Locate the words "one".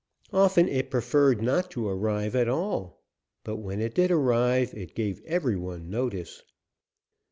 5.55-5.91